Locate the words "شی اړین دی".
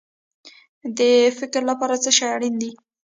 2.17-2.71